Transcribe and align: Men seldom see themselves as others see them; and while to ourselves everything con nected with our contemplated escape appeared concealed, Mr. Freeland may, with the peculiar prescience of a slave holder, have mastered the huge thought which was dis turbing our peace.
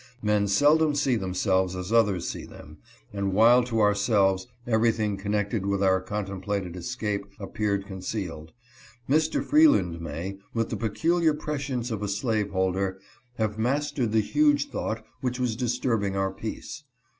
Men 0.23 0.47
seldom 0.47 0.95
see 0.95 1.15
themselves 1.15 1.75
as 1.75 1.93
others 1.93 2.27
see 2.27 2.43
them; 2.43 2.79
and 3.13 3.33
while 3.33 3.63
to 3.65 3.81
ourselves 3.81 4.47
everything 4.65 5.15
con 5.15 5.33
nected 5.33 5.63
with 5.67 5.83
our 5.83 6.01
contemplated 6.01 6.75
escape 6.75 7.27
appeared 7.39 7.85
concealed, 7.85 8.51
Mr. 9.07 9.45
Freeland 9.45 10.01
may, 10.01 10.39
with 10.55 10.69
the 10.71 10.75
peculiar 10.75 11.35
prescience 11.35 11.91
of 11.91 12.01
a 12.01 12.07
slave 12.07 12.49
holder, 12.49 12.99
have 13.37 13.59
mastered 13.59 14.11
the 14.11 14.21
huge 14.21 14.71
thought 14.71 15.05
which 15.19 15.39
was 15.39 15.55
dis 15.55 15.77
turbing 15.79 16.15
our 16.15 16.31
peace. 16.33 16.81